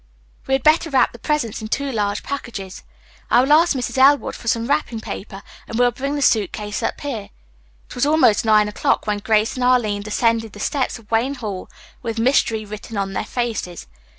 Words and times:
We 0.47 0.55
had 0.55 0.63
better 0.63 0.89
wrap 0.89 1.11
the 1.11 1.19
presents 1.19 1.61
in 1.61 1.67
two 1.67 1.91
large 1.91 2.23
packages. 2.23 2.81
I 3.29 3.39
will 3.43 3.53
ask 3.53 3.75
Mrs. 3.75 3.99
Elwood 3.99 4.35
for 4.35 4.47
some 4.47 4.65
wrapping 4.65 4.99
paper, 4.99 5.43
and 5.67 5.77
we'll 5.77 5.91
bring 5.91 6.15
the 6.15 6.23
suit 6.23 6.51
case 6.51 6.81
up 6.81 6.99
here." 7.01 7.29
It 7.87 7.93
was 7.93 8.07
almost 8.07 8.43
nine 8.43 8.67
o'clock 8.67 9.05
when 9.05 9.19
Grace 9.19 9.53
and 9.53 9.63
Arline 9.63 10.01
descended 10.01 10.53
the 10.53 10.59
steps 10.59 10.97
of 10.97 11.11
Wayne 11.11 11.35
Hall 11.35 11.69
with 12.01 12.17
mystery 12.17 12.65
written 12.65 12.97
on 12.97 13.13
their 13.13 13.25
faces. 13.25 13.85